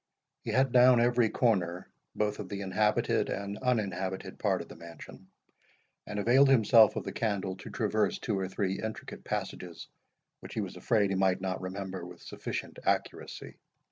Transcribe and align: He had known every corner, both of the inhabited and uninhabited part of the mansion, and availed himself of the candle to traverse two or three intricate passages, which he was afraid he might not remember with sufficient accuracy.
He 0.43 0.49
had 0.49 0.73
known 0.73 0.99
every 0.99 1.29
corner, 1.29 1.87
both 2.15 2.39
of 2.39 2.49
the 2.49 2.61
inhabited 2.61 3.29
and 3.29 3.59
uninhabited 3.59 4.39
part 4.39 4.63
of 4.63 4.67
the 4.67 4.75
mansion, 4.75 5.27
and 6.07 6.17
availed 6.17 6.49
himself 6.49 6.95
of 6.95 7.03
the 7.03 7.11
candle 7.11 7.55
to 7.57 7.69
traverse 7.69 8.17
two 8.17 8.39
or 8.39 8.47
three 8.47 8.79
intricate 8.79 9.23
passages, 9.23 9.89
which 10.39 10.55
he 10.55 10.61
was 10.61 10.75
afraid 10.75 11.11
he 11.11 11.15
might 11.15 11.39
not 11.39 11.61
remember 11.61 12.03
with 12.03 12.23
sufficient 12.23 12.79
accuracy. 12.83 13.57